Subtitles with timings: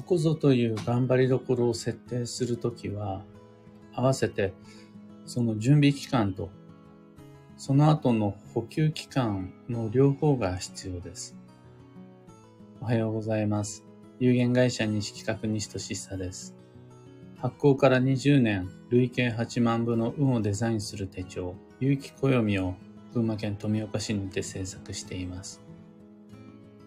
[0.00, 3.22] ここぞという頑張りどころを設定するときは、
[3.92, 4.54] 合わせて
[5.26, 6.48] その準備期間と
[7.58, 11.36] その後の補給期間の両方が必要です。
[12.80, 13.84] おはようございます。
[14.18, 16.56] 有限会社西企画西俊久です。
[17.36, 22.74] 発行から20年、累計8万部の運をデザインする手帳、有機暦を
[23.12, 25.60] 群馬県富岡市にて制作しています。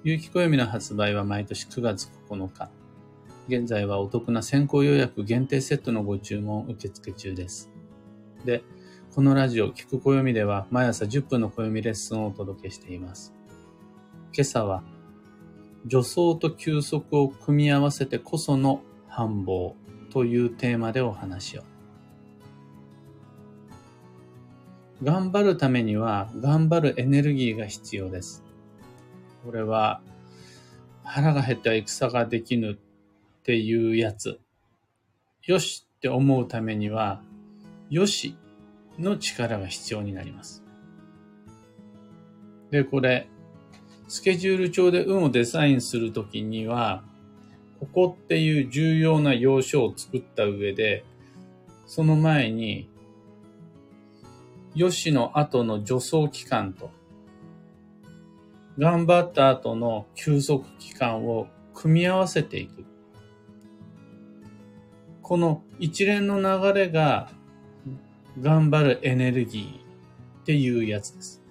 [0.03, 2.82] 有機暦の発売は毎年9月9日。
[3.47, 7.69] 現在はお得な先行予約限定セットのご注文受付中です。
[8.45, 8.63] で、
[9.13, 13.33] このラジオ、聞く暦では毎朝10分の暦レッスンをお届けしています。
[14.33, 14.83] 今朝は、
[15.83, 19.73] 助走と休息を組み合わせてこその繁忙
[20.11, 21.63] というテーマでお話を。
[25.03, 28.41] 頑張るためには頑張るエネルギーが必要です。
[29.43, 30.01] これは
[31.03, 32.79] 腹が減っては戦ができぬ
[33.43, 34.39] っていうやつ。
[35.45, 37.21] よしって思うためには、
[37.89, 38.37] よし
[38.97, 40.63] の力が必要になります。
[42.71, 43.27] で、これ、
[44.07, 47.03] スケジュール帳で運をデザインするときには、
[47.81, 51.03] ここっていう重要な要所を作った上で、
[51.85, 52.89] その前に、
[54.73, 56.91] よしの後の助走期間と、
[58.79, 62.92] 頑張った後の休息期間を組み合わせていく。
[65.23, 67.31] この一連の流れが
[68.39, 71.41] 頑張るエネルギーっていうやつです。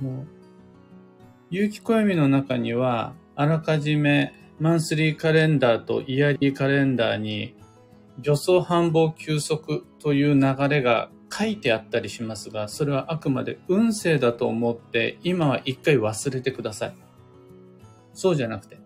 [0.00, 0.26] もう、
[1.50, 7.56] 有機暦の中には、あらかじめマンスリーカレンダーとイヤリーカレンダーに
[8.18, 16.94] 助走繁忙休息という流れが書いてあったりしますが、それはあくまで運勢だと思って、今は一回忘れてください。
[18.12, 18.81] そうじゃなくて、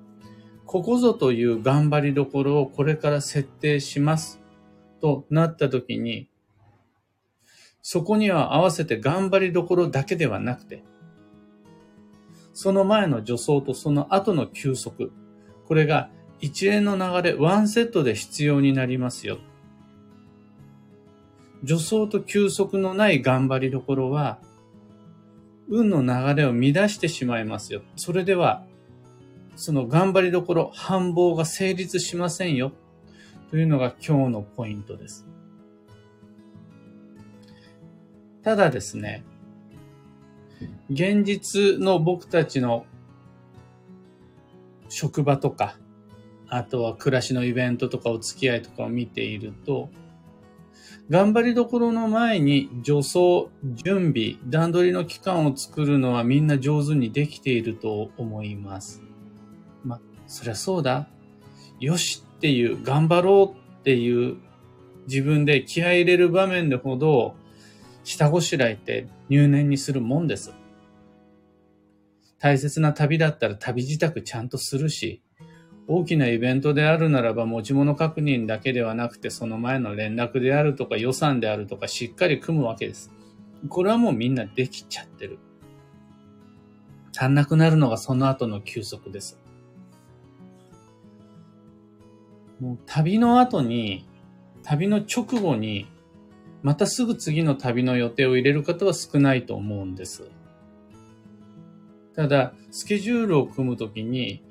[0.66, 4.40] ここぞという頑張りどころをこれから設定します
[5.00, 6.28] となった時に、
[7.82, 10.82] そこには合わせて頑張りどころだけではなくて、
[12.52, 15.12] その前の助走とその後の休息、
[15.66, 16.10] これが
[16.40, 19.38] 一連の流れ、ワンセットで必要になりますよ。
[21.60, 24.40] 助走と休息のない頑張りどころは、
[25.68, 27.82] 運の流れを乱してしまいますよ。
[27.96, 28.64] それでは、
[29.56, 32.72] その頑張りどころ、繁忙が成立しませんよ。
[33.50, 35.26] というのが今日のポイントです。
[38.42, 39.24] ただですね、
[40.90, 42.86] 現実の僕たちの
[44.88, 45.78] 職場とか、
[46.48, 49.90] あとは暮らしのイベントとかお付き合いとかを見ていると、
[51.08, 59.05] 頑張りどころの前に助走、準備、段取りの期間を作るのはみんな上手にできていると思います。
[60.26, 61.08] そりゃそうだ。
[61.80, 64.36] よしっていう、頑張ろうっていう
[65.06, 67.34] 自分で気合入れる場面でほど
[68.04, 70.52] 下ごしらえて入念にするもんです。
[72.38, 75.22] 大切な旅だったら旅支度ちゃんとするし、
[75.88, 83.12] 大きなイベントであるならば持ち物確認だけではなくてその前の連絡であるとか予算であるとかしっかり組むわけです。
[83.68, 85.38] これはもうみんなできちゃってる。
[87.16, 89.38] 足んなくなるのがその後の休息です。
[92.60, 94.08] もう旅の後に、
[94.62, 95.86] 旅の直後に、
[96.62, 100.30] またすぐ次の旅の予定を入れる方は少ないと思うんです。
[102.14, 104.42] ただ、スケジュールを組むときに、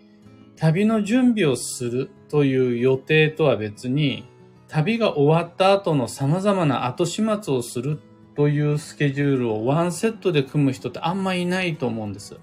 [0.55, 4.23] 旅の準備をするという予定とは別に、
[4.67, 7.99] 旅が終わった後の様々な後始末をする
[8.35, 12.37] というスケジュールをワンセットで組む人ってあんまいないと思うんです。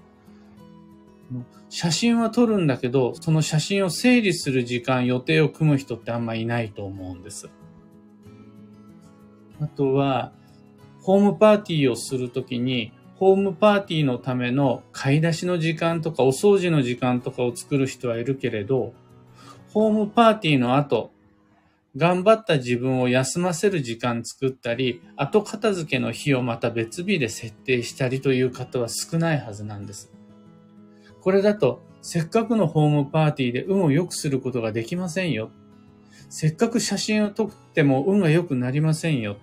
[1.69, 7.49] 写真は撮るんだけど、その写真を整理する時間、予定を組む人ってあんまいないと思うんです。
[9.59, 10.33] あとは、
[11.01, 18.93] ホームパーティーをするときに、ホームパーティーのための買い出しの時間とかお掃除の時間とかを作る人はいるけれど、
[19.69, 21.11] ホームパーティーの後、
[21.95, 30.11] 頑張った自分を休ませる時間作ったり、後片付けの日をまた別日で設定したりという方は少ないはずなんです。
[31.23, 35.51] これだと、せっかくのホームパーティーで運を良くすることができませんよ。
[36.29, 39.37] せっかく写真を撮っても運が良くなりませんよ。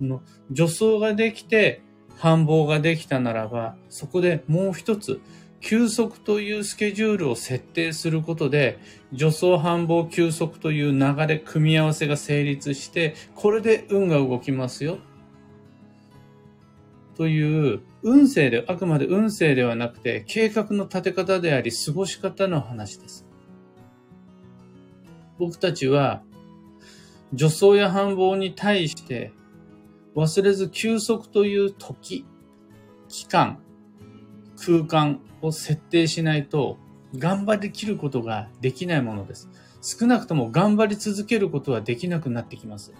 [0.00, 1.82] の助走ができて
[2.16, 5.20] 繁忙ができたならば、そこでもう一つ、
[5.60, 8.80] 休息というスケジュールを設定することで、
[9.12, 14.98] 助走繁忙休息という流れ、組み合わせが成立して、これで運が動きますよ。
[17.16, 23.26] という、運勢で、あくまで運勢ではなくて、計画の立て方であり、過ごし方の話です。
[25.38, 26.22] 僕たちは、
[27.32, 29.32] 助走や繁忙に対して、
[30.14, 32.26] 忘れず休息という時、
[33.08, 33.58] 期間、
[34.64, 36.78] 空間を設定しないと、
[37.16, 39.48] 頑張りきることができないものです。
[39.80, 42.92] 少なくとも頑張り続けることはできなくなってきます。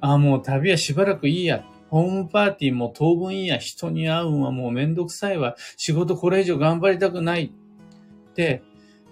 [0.00, 1.64] ああ、もう旅はしばらくいいや。
[1.92, 3.58] ホームパーティーも当分いいや。
[3.58, 5.56] 人に会うんはもうめんどくさいわ。
[5.76, 7.52] 仕事これ以上頑張りたくない
[8.30, 8.62] って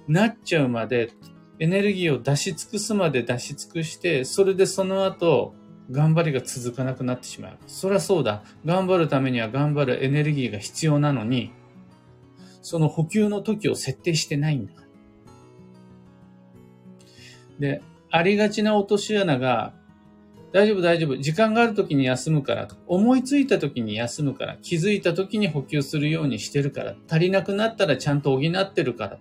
[0.08, 1.10] なっちゃうまで、
[1.58, 5.54] エネルギーを出し尽くすまで出し尽くして、それでその後、
[5.90, 7.58] 頑張りが続かなくなってしまう。
[7.66, 8.44] そりゃそうだ。
[8.64, 11.52] 頑張るためには頑張るエネルギーが必要なのに、
[12.62, 14.72] その補給の時を設定してないんだ。
[17.58, 19.74] で、ありがちな落とし穴が、
[20.52, 21.16] 大丈夫大丈夫。
[21.16, 24.56] 時間がある時に休むから思いついた時に休むから。
[24.62, 26.96] 気づいた時に補給するようにしてるから。
[27.08, 29.18] 足りなくなったらちゃんと補ってるから。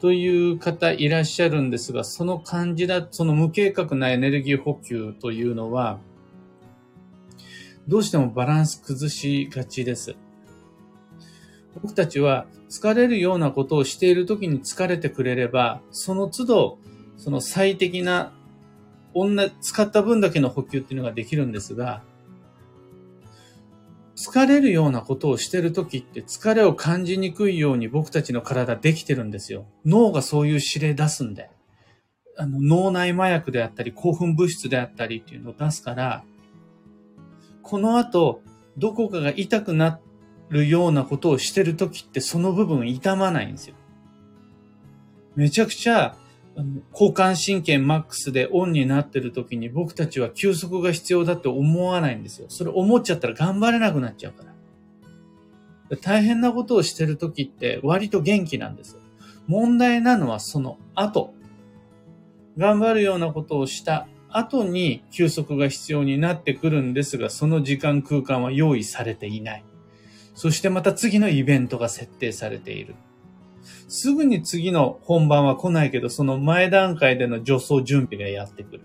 [0.00, 5.98] という方いらっしゃるんですが、その感じだ、その無計画なエネルギー補給というのは、
[7.88, 10.16] どうしてもバランス崩しがちです。
[11.74, 16.78] 僕たちは疲れるようなことをしている時に疲れてくれれば、その都度、
[17.16, 18.32] その最適な、
[19.20, 22.02] 女、使った分だけの補給っていうのができるんですが、
[24.16, 29.66] 疲れるようなことをしてる時って疲れを感じにくいように僕たちの体できてるんですよ。
[29.84, 31.50] 脳がそういう指令出すんで。
[32.36, 36.24] あの、脳内麻薬であったり、興奮物質であったりっていうのを出すから、
[37.62, 38.42] この後、
[38.76, 40.00] どこかが痛くな
[40.48, 43.74] るようなことをしてる時ってその部分痛まないんですよ。
[45.36, 46.16] めちゃくちゃ
[46.92, 52.46] 交感神経マックスでオンになってる時に僕たちは休息が必要だって思わないんですよ。
[52.48, 55.96] それ思っちゃったら頑張れなくなっちゃうから。
[55.96, 59.00] 大変なことをしてる時って割と元気なんですよ。
[59.46, 61.34] 問題なのはその後。
[62.58, 69.64] 頑張るようなことをした後に休息が必要になってくるんですが、その時間空間は用意されていない。
[70.34, 72.94] そしてまた次のイベントが設定されている。
[73.88, 78.82] すぐに次の本番は来ないけど、その前段階での助走準備がやってくる。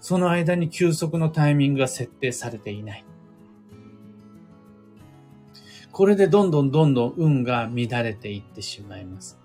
[0.00, 3.04] その間に休息のタイミングが設定されていない。
[5.90, 9.38] これでどんどんどんどん運が乱れていってしまいます。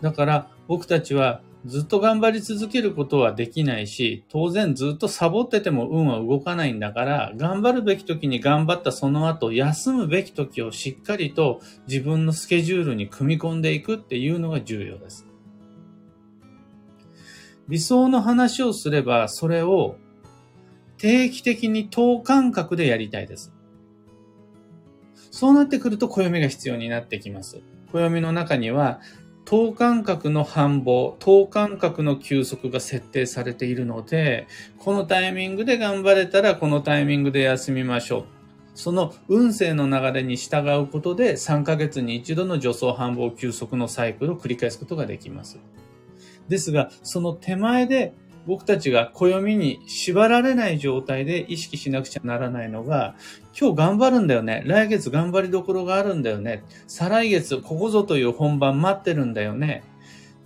[0.00, 15.26] だから僕たちはずっと頑張り続けることはできないし、当然ずっとサボってても運は動かないんだから、頑張るべき時に頑張ったその後、休むべき時をしっかりと自分のスケジュールに組み込んでいくっていうのが重要です。
[17.68, 19.96] 理想の話をすれば、それを
[20.98, 23.54] 定期的に等間隔でやりたいです。
[25.30, 27.62] そうなってくると暦が必要になってきます。
[27.90, 29.00] 暦の中には
[29.44, 34.46] 等間隔の繁忙、等間隔の休息が設定されているので、
[34.78, 38.24] このタイミングで頑張れたらこのタイミングで休みましょう。
[38.74, 45.58] その運勢の流れに従うことで3ヶ月に一度の助走繁忙休息のサイクルを繰り返すことができます。
[46.48, 48.14] ですが、その手前で
[48.46, 53.14] 僕たちが暦に縛られない状態で意識しなくちゃならないのが、
[53.58, 54.62] 今日頑張るんだよね。
[54.66, 56.62] 来月頑張りどころがあるんだよね。
[56.86, 59.82] 再来月ここぞという本番待ってるんだよね。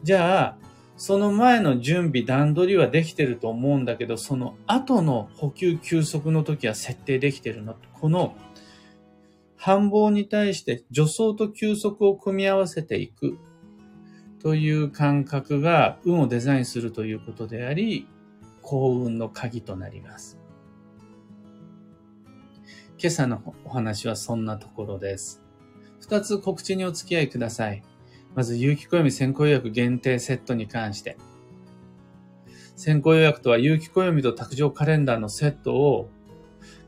[0.02, 0.56] じゃあ、
[0.96, 7.76] その前の準備、段取りはできてると思うんだけど、その後の補給、休息の時は設定できてるの。
[7.92, 8.36] この
[9.56, 13.38] 繁忙に対して助走と休息を組み合わせていく。
[14.42, 18.06] という感覚が運をデザインするということであり、
[18.62, 20.38] 幸運の鍵となります。
[23.00, 25.42] 今朝のお話はそんなところです。
[26.00, 27.82] 二つ告知にお付き合いください。
[28.34, 31.16] まず、有機暦先行予約限定セットに関して。
[32.76, 36.10] 先行予約とは有機暦と卓上カレンダーのセットを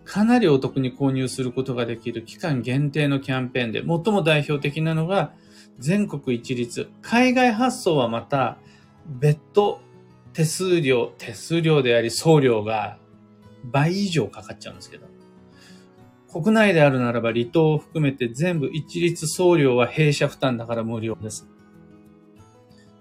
[0.05, 5.33] かなりお得に購入することができる期間限定のキャンペーンで、最も代表的なのが
[5.81, 6.89] 全国一律。
[7.03, 8.59] 海外発送はまた
[9.07, 9.81] 別途
[10.33, 12.99] 手数料、手数料であり送料が
[13.65, 15.07] 倍以上かかっちゃうんですけど。
[16.33, 21.49] 国内であるならば離島を含めて全部一律送料は弊社負担だから無料です。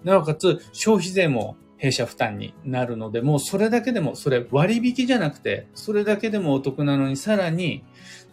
[0.04, 7.84] なおかつ消費税も弊社負担になるので、もうそれだけでも、それ割引じゃなくて、それだけでもお得なのに、さらに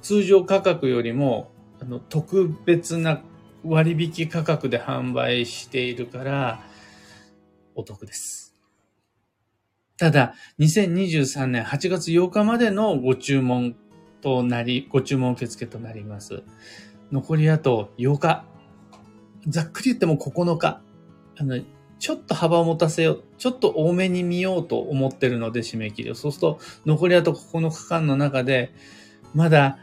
[0.02, 3.22] 通常価格よりも、あの、特別な
[3.68, 6.60] 割引価格で販売しているから、
[7.74, 8.56] お得です。
[9.98, 13.74] ただ、2023年8月8日までのご注文
[14.20, 16.42] となり、ご注文受付となります。
[17.10, 18.44] 残りあと8日。
[19.48, 20.80] ざっくり言っても9日。
[21.38, 21.60] あの、
[21.98, 23.24] ちょっと幅を持たせよう。
[23.38, 26.14] ちょっと多めに見ようと思ってるので締め切りを。
[26.14, 28.72] そうすると、残りあと9日間の中で、
[29.34, 29.78] まだ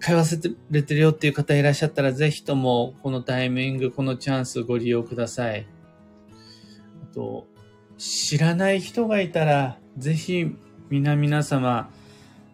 [0.00, 5.66] 買わせてれてるよっていう方いらっしゃったら、ぜひともこのタイミング、このチャンスご利用ください。
[7.10, 7.46] あと、
[7.96, 10.54] 知らない人がいたら、ぜひ
[10.88, 11.90] 皆々様、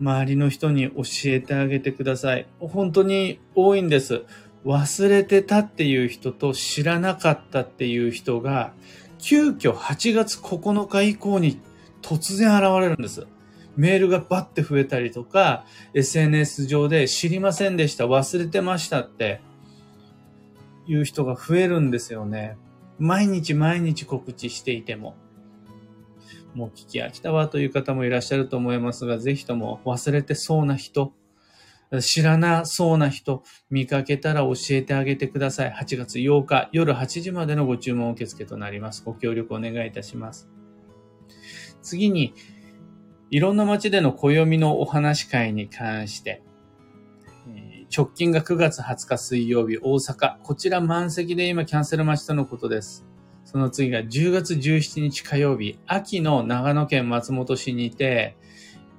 [0.00, 2.46] 周りの人に教えてあげてください。
[2.58, 4.22] 本当に多いんです。
[4.64, 8.72] 忘れてたっていう人と知らなかったっていう人が、
[9.18, 11.60] 急遽8月9日以降に
[12.02, 13.26] 突然現れるんです。
[13.76, 15.64] メールがバッて増えたりとか、
[15.94, 19.40] SNS 上で知りませんでした、忘れてましたって
[20.86, 22.56] いう人が増えるんですよね。
[22.98, 25.16] 毎日毎日告知していても。
[26.54, 31.12] もう聞き飽きたわという方もいらっしゃると思いますが、ぜひとも忘れてそうな人、
[32.00, 35.72] 知らなそうな人、見かけたら教えてあげてください。
[35.72, 39.02] 8月8日夜8時までのご注文受付となります。
[39.04, 40.48] ご協力お願いいたします。
[41.82, 42.34] 次に、
[43.34, 46.40] いろんな街での暦のお話会に関して、
[47.92, 50.36] 直近が9月20日水曜日、大阪。
[50.44, 53.04] こちら満席で今キャンセル待ちとのことです。
[53.44, 58.36] その次が10月17日火曜日、秋の長野県松本市にいて、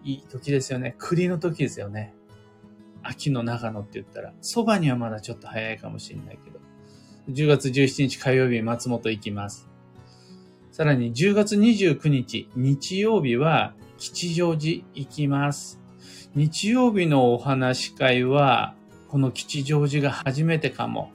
[0.04, 0.96] いい時ですよね。
[0.98, 2.14] 栗の時ですよね。
[3.04, 6.60] 秋の長野って言ったら、蕎麦にはまだちょっと早いかもしれないけど。
[7.30, 9.70] 10月17日火曜日、松本行きます。
[10.74, 13.76] さらに10月29日、日曜日は
[14.14, 15.80] 吉祥寺行きます。
[16.36, 18.76] 日曜日のお話会は、
[19.08, 21.12] この吉祥寺が初めてかも。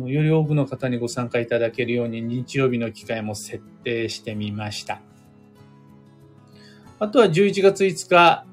[0.00, 5.00] より多くの方にご参加いただけるように日曜日の機会も設定してみました。
[6.98, 8.44] あとは11月5日、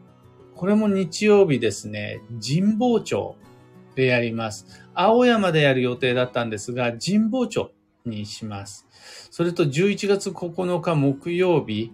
[0.55, 3.36] これも日曜日ですね、神保町
[3.96, 4.67] でやります。
[4.94, 7.72] 青山でやる予定だったんですが、神保町
[8.05, 8.88] にします。
[9.32, 11.91] それと11月9日木曜日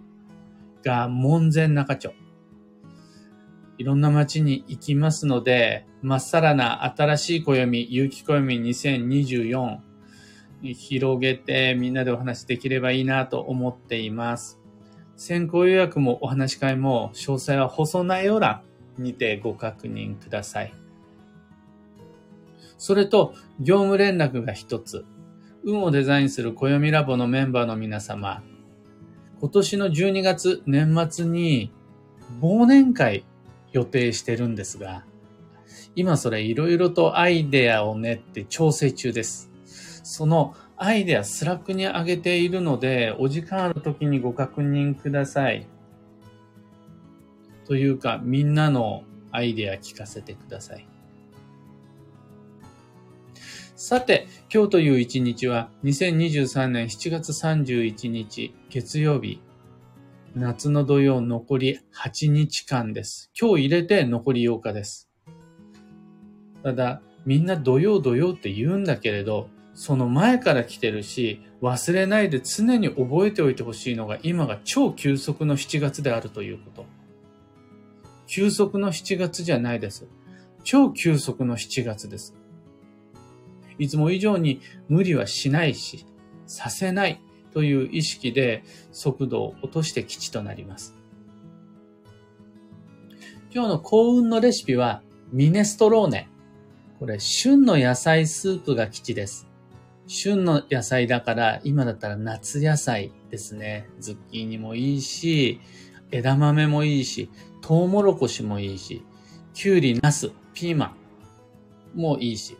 [0.83, 2.13] が門前仲町。
[3.77, 9.79] いろんな街に行きますので、まっさらな新しい暦、有機暦2024
[10.61, 14.59] 広げてみんなでお話できればいいなと思っています。
[15.15, 18.61] 先行予約もお話し会も詳細は細内容欄
[18.97, 20.73] にてご確認ください。
[22.77, 25.05] それと、業務連絡が一つ。
[25.63, 28.41] 運をデザインする暦ラボのメンバーの皆様、
[29.41, 31.73] 今年の12月年末に
[32.41, 33.25] 忘年会
[33.71, 35.03] 予定してるんですが、
[35.95, 39.49] 今それいろいろとアイデアを練って調整中です。
[40.03, 45.67] そのアイデア Slack に上げているので、お時間ある時にご確認ください。
[47.65, 50.87] というか、みんなのアイデア聞かせてください。
[53.83, 59.41] さて、今日という一日は2023年7月31日月曜日
[60.35, 63.31] 夏の土曜残り8日間です。
[63.35, 65.09] 今日入れて残り8日です。
[66.61, 76.85] ただ、みんな土曜土曜って言うんだけれど、その前から来てるし、忘れないで常に覚えておいてほしいのが今が超急速の7月であるということ。
[78.27, 80.07] 急速の7月じゃないです。
[80.63, 82.35] 超急速の7月です。
[83.81, 86.05] いつも以上に無理はしないし、
[86.45, 87.21] させない。
[87.53, 90.95] という意識で速度を落として基地となります。
[93.53, 96.29] 今日の幸運のレシピはミネストローネ。
[96.97, 99.49] これ、旬の野菜スープが基地です。
[100.07, 103.89] 旬の野菜だから、今だったら夏野菜ですね。
[103.99, 105.59] ズッキーニもいいし、
[106.11, 107.29] 枝豆もいいし、
[107.61, 109.03] トウモロコシもいいし、
[109.53, 110.95] きゅうり、ナス、ピーマ
[111.95, 112.55] ンもいいし。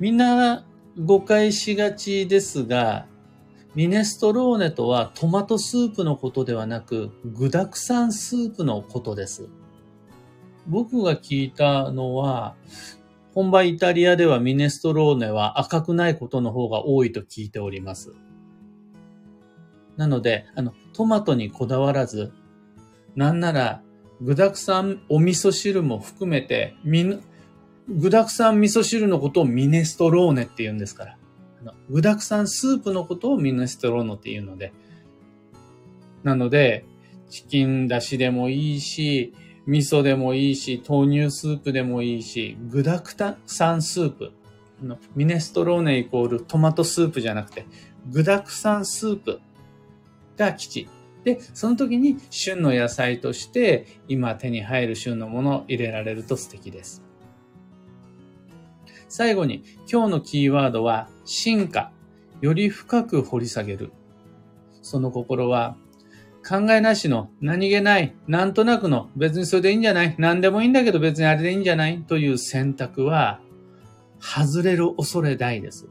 [0.00, 0.64] みんな
[0.98, 3.06] 誤解しがちですが、
[3.74, 9.48] ミネストローネとはトマトスープのことではなく、具沢山スープのことです。
[10.66, 12.54] 僕が聞いたのは、
[13.34, 18.12] 本場イタリアではミネストローネは赤くないことの方が多いと聞いております。
[19.96, 22.32] なので、あの、トマトにこだわらず、
[23.16, 23.82] なんなら、
[24.20, 26.76] 具沢山お味噌汁も含めて、
[27.94, 31.18] 具沢山味噌汁のことをミネストローネって言うんですから。
[31.90, 34.72] 具沢山スープのことをミネストローノっていうので、
[36.22, 36.84] なので、
[37.28, 39.34] チキンだしでもいいし、
[39.66, 43.02] 味噌でもいいし、豆乳スープでもいいし、具沢
[43.46, 44.32] 山スープ。
[45.14, 47.66] ミネストローネイコールトマトスープじゃなくて、
[48.10, 49.40] 具沢山スープ
[50.36, 50.88] が基地
[51.24, 57.04] で、その時に旬の野菜として今手に入る旬のものを入れられると素敵です。
[59.14, 61.92] 最後に今日のキーワードは進化。
[62.40, 63.92] より深く掘り下げる。
[64.80, 65.76] その心は
[66.48, 73.40] 考えなしの何気ない、なんとなくの別にそれでいいんじゃない何でもいいんだけど別にあれでいいんじゃないという選択は
[74.18, 75.90] 外れる恐れ大です。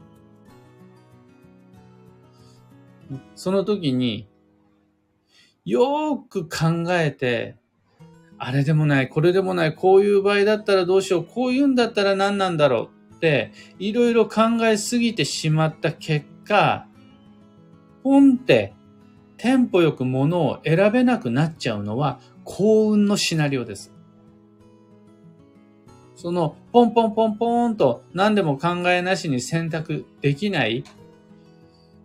[3.36, 4.26] その時に
[5.64, 7.54] よーく考えて、
[8.36, 13.01] あれでもない、これでもない、こういう場合だったらどうしよう、こういうんだったら何なんだろう、
[13.78, 16.86] いろいろ考えすぎてしまった結果、
[18.02, 18.74] ポンって
[19.36, 23.92] テンポよくものを選べなくなっちゃうのは幸運のシナリオです。
[26.16, 30.84] そのポンポンポンポンと何でも考えなしに選択できない、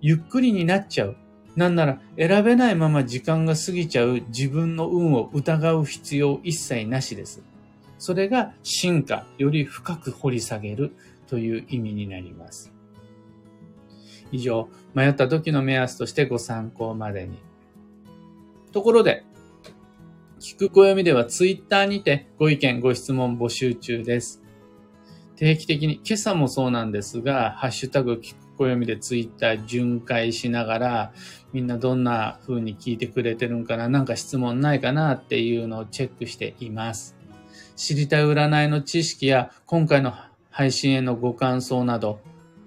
[0.02, 1.16] ゆっくりになっちゃう。
[1.56, 7.44] なんなら選べないまま時間が過ぎちゃう自分の運を疑う必要一切なしです。
[7.98, 10.94] それが進化、より深く掘り下げる
[11.27, 12.74] という意味になります。
[14.32, 17.38] 以上、迷った時の目安としてご参考までに。
[18.72, 19.24] ところで、
[20.39, 24.44] 聞く暦ではツイッターにてご意見、ご質問募集中です。
[25.36, 31.13] 定期的に、今朝もそうなんですが、ハッシュタグ聞く暦でツイッター巡回しながら、
[31.54, 37.17] みんなどんな風に聞いてくれてるんかな、なんか質問ないかなっていうのをチェックしています。
[37.77, 40.12] 知りたい占いの知識や今回の
[40.50, 42.19] 配信へのご感想など、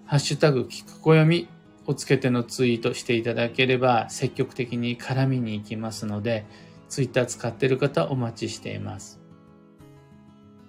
[0.06, 1.48] ハッシュタグ聞く暦
[1.86, 6.46] をつけてのツイートしていただければ積極的に絡みに行きますので、
[6.88, 9.20] ツイッター使ってる方お待ちしています。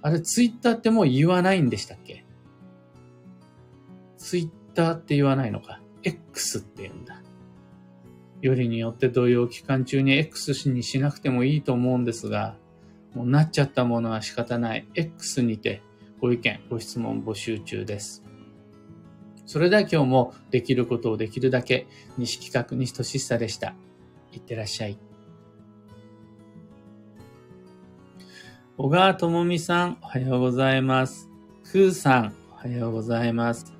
[0.01, 2.25] あれ、ツイッターってもう言わないんでしたっけ？
[4.17, 5.81] ツイッターって言わないのか。
[6.01, 7.21] X って言うんだ。
[8.41, 12.55] よりによって同様期間中に X にしなくてもいいと思うんですが、
[13.13, 14.87] もうなっちゃったものは仕方ない。
[14.93, 15.81] X にて
[16.19, 18.23] ご意見、ご質問募集中です。
[19.45, 23.75] それでは今日もできることをできるだけ、西企画西俊久でした。
[24.31, 24.97] いってらっしゃい。
[28.77, 31.29] 小川智美さん、おはようございます。
[31.63, 33.73] ふうさん、おはようございます。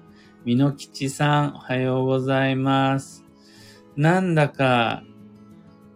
[0.44, 3.24] みのきちさん、おはようございます。
[3.96, 5.04] なんだか、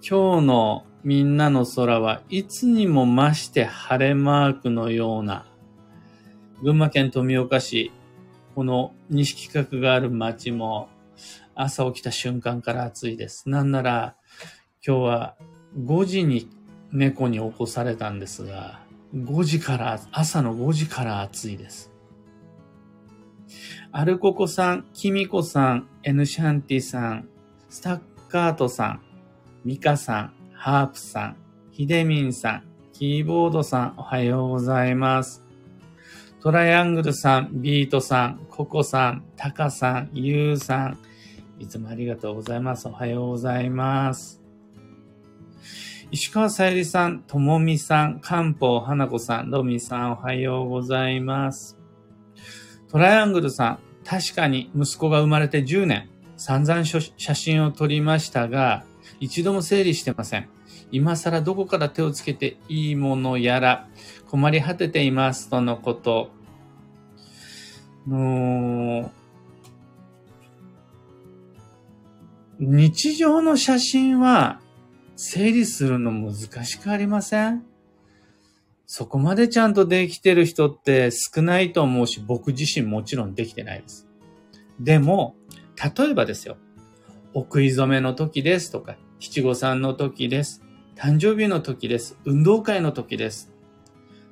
[0.07, 5.45] 今日のみんなの空はいつにも増して晴れマークのような、
[6.63, 7.91] 群馬県富岡市、
[8.55, 10.89] この西企画がある街も
[11.53, 13.51] 朝起きた瞬間から暑いです。
[13.51, 14.15] なんなら
[14.83, 15.35] 今日は
[15.77, 16.49] 5時に
[16.91, 18.79] 猫に起こされたんですが、
[19.13, 21.91] 5時から、朝の5時から暑いです。
[23.91, 27.29] アルココさん、キミコさん、エヌシャンティさん、
[27.69, 29.01] スタッカートさん、
[29.63, 30.33] ミカさん、
[30.65, 31.37] ハープさん、
[31.69, 35.43] ヒデミンさん、キーボードさん、おはようございます。
[36.41, 40.97] トライアングルさん、ビートさん、ココさん、タカさん、ユウさん、
[41.59, 42.87] いつもありがとうございます。
[42.87, 44.41] おはようございます。
[46.09, 51.77] 石川さゆりさん、ともみさん、かんぽう、はなこさん、ロミさん、おはようございます。
[52.89, 58.83] トライアングルさん、確かに息子が生まれて10年、散々写真を撮りましたが、
[59.19, 60.54] 一度も整理してません。
[60.91, 63.87] 今更どこから手をつけていいものやら、
[64.29, 66.31] 困り果てています、とのこと。
[68.07, 69.11] の
[72.59, 74.61] 日常の写真は
[75.15, 77.63] 整理するの難しくありません？
[78.85, 84.07] そこまでちゃんとできてる人って少ないと思うし、僕自身もちろんできてないです。
[84.79, 85.35] でも、
[85.97, 86.57] 例えばですよ。
[87.33, 90.61] お食い初めの時ですとか、七五三の時です。
[90.95, 92.17] 誕生日の時です。
[92.23, 93.51] 運動会の時です。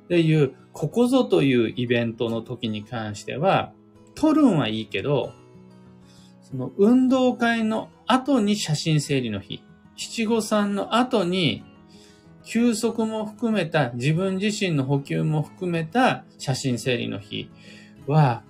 [0.04, 3.72] っていう、ここぞというイベントの時に関しては、
[4.14, 5.32] 撮るんはいいけど、
[6.42, 9.62] その運動会の後に写真整理の日、
[9.96, 11.64] 七五三の後に
[12.44, 17.50] 休息も含めた、自分自身の補給も含めた写真整理の日
[18.06, 18.42] は、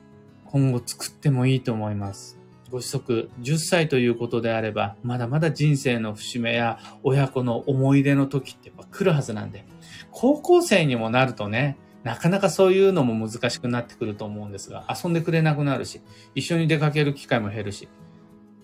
[0.45, 2.39] 今後作ってもいいと思います。
[2.75, 9.65] ご子息10歳ということであれば、まだまだ人生の節目や親子の思い出の時ってやっぱ来るはずなんで、
[10.11, 16.01] 高校生にもなるとね、なかなかそういうのも難しくなってくると思うんですが、遊んでくれなくなるし、
[16.35, 17.89] 一緒に出かける機会も減るし。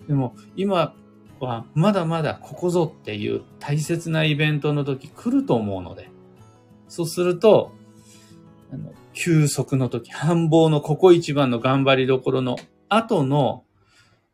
[0.09, 0.93] でも今
[1.39, 6.09] はまだまだここぞっていう大切なイベントの時来ると思うので、
[6.89, 7.71] そうすると、
[9.13, 12.57] 休息の時、繁忙のここ一番の頑張りどころの
[12.89, 13.63] 後の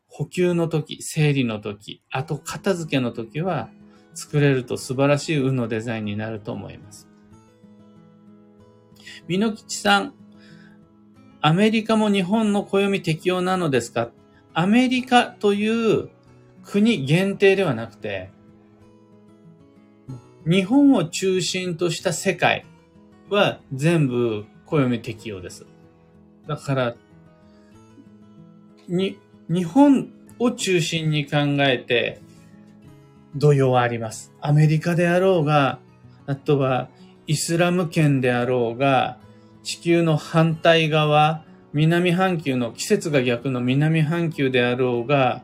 [0.08, 3.70] 補給の時、整理の時、あと片付けの時は、
[4.14, 7.08] 作れると素晴らしい運のデザインになると思います。
[9.28, 10.14] 美濃吉さん、
[11.40, 14.10] アメリカも日本の暦適用なのですか？
[14.54, 16.08] アメリカという
[16.64, 18.30] 国限定ではなくて、
[20.44, 22.66] 日本を中心とした世界
[23.30, 25.64] は全部暦適用です。
[26.48, 26.96] だから、
[28.88, 29.18] に、
[29.48, 32.20] 日本を中心に考えて、
[33.34, 34.32] 土曜はあります。
[34.40, 35.78] アメリカであろうが、
[36.26, 36.88] あとは
[37.26, 39.18] イスラム圏であろうが、
[39.62, 45.42] 地球の反対側、南半球の季節が逆の南半球であろうが、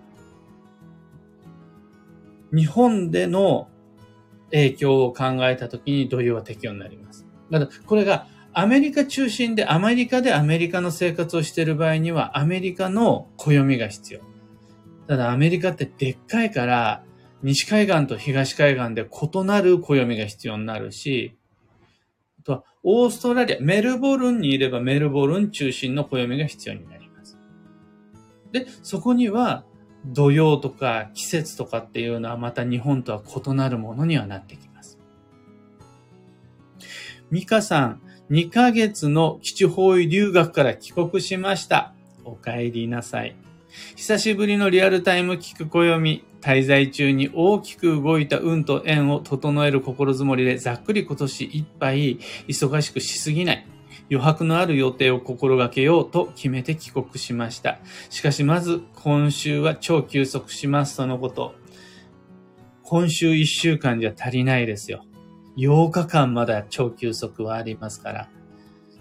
[2.55, 3.69] 日本での
[4.51, 7.27] 影響を考えたときに土曜は適用になります。
[7.51, 14.21] だこれがアメリカ中心でアメリカでアメリカの生活をしている場合にはアメリカの暦が必要。
[15.09, 17.05] ただアメリカってでっかいから
[17.43, 21.37] 西海岸と東海岸で異なる暦が必要になるし、
[22.41, 27.37] あとはオーストラリア、メルボルンにいればメルボルン中心の暦が必要になります。
[28.53, 29.65] で、そこには
[30.07, 34.99] 土曜とか季節とかっていうのはまた日本とは異なるものにはなってきます。
[37.31, 41.93] ミカさん、2ヶ月の基地方位留学から帰国しました。
[42.25, 43.37] お帰りなさい。
[43.97, 53.67] 久しぶりのリアルタイム聞く暦、滞在中に大きく動いた運と縁を整える心づもりでざっくり今年いっぱい忙しくしすぎない。
[54.11, 57.79] 余白のある予定を心がけようと決めて帰国しました。
[58.09, 61.55] しかしまず今週は超休息しますとのこと。
[62.83, 65.05] 今週1週間じゃ足りないですよ。
[65.57, 68.29] 8日間まだ超休息はありますから。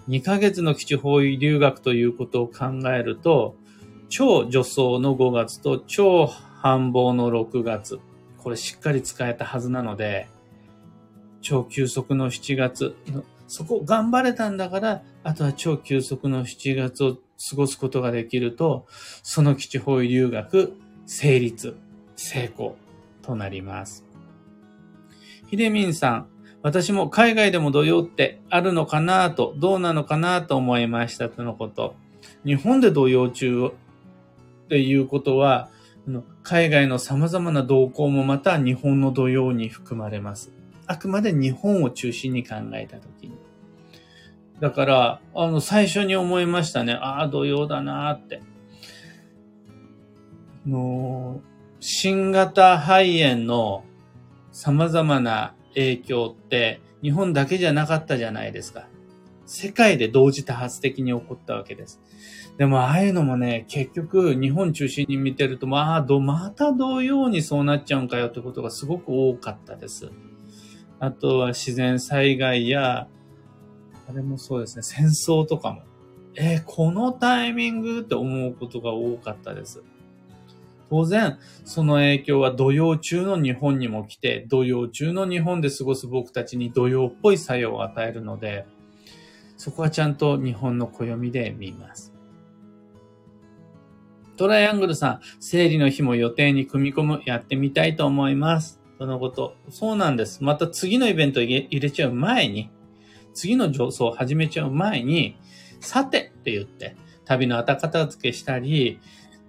[0.08, 3.56] 2ヶ月の基地方位留学ということを考えると、
[4.08, 7.98] 超助走の5月と超繁忙の6月。
[8.38, 10.28] これしっかり使えたはずなので、
[11.40, 12.94] 超休息の7月
[13.46, 18.86] そこ頑張れたんだから、あとは超休息の7月を過ごすことができると、
[19.22, 20.74] その基地方位留学、
[21.06, 21.76] 成立、
[22.16, 22.76] 成功
[23.22, 24.04] となります。
[25.50, 26.28] ひでみんさん、
[26.64, 31.94] 私も海外でも土曜ってあるのかなと、どうなのかなと思いましたとのこと。
[32.46, 33.70] 日本で土曜中っ
[34.68, 35.68] ていうことは、
[36.42, 40.52] 海外の様々な動向もまた日本の土曜に含まれます。
[40.86, 43.34] あくまで日本を中心に考えたときに。
[44.58, 46.94] だから、あの、最初に思いましたね。
[46.94, 48.40] ああ、土曜だなって。
[50.66, 51.42] の、
[51.78, 53.84] 新型肺炎の
[54.50, 58.88] 様々な影響って、日本だけじゃなかったじゃないですか。
[59.46, 62.00] 世界で同時多発的に起こったわけです。
[62.56, 70.10] でも、ああいうのもね、結局、日本中心に見てると、まあ、ど、また同様にそうなっちゃうんかよってことがすごく多かったです。
[71.00, 73.08] あとは自然災害や、
[74.08, 75.82] あれもそうですね、戦争とかも。
[76.36, 79.82] えー、このタイミングって思うことが多かったです。
[80.94, 88.64] 当然、その影響は土曜中の日本にも来て、土曜中の日本で過ごす僕たちに土曜っぽい作用を与えるので、
[89.56, 92.14] そこはちゃんと日本の暦で見ます。
[94.36, 98.80] トライアングルさん、生理の日も予定に組み込む、やってみたいと思います。
[98.96, 99.56] そのこと。
[99.70, 100.44] そうなんです。
[100.44, 102.70] また次のイベント入れちゃう前に、
[103.32, 105.36] 次の上層を始めちゃう前に、
[105.80, 109.00] さてって言って、旅の後片付けしたり、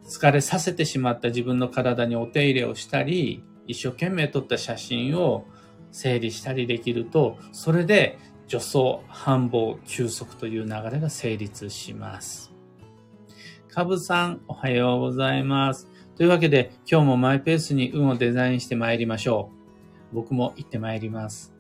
[0.08, 5.46] 疲れさせてしまった自分の体にお手入れをしたり、一生懸命撮った写真を
[5.92, 12.54] 整理したりできると、それで助走、繁忙、休息という流れが成立します。
[13.68, 15.90] かぶさん、おはようございます。
[16.16, 19.50] というわけで、今日もマイペースに運をデザインして参りましょ
[20.12, 20.16] う。
[20.16, 21.55] 僕も行って参ります。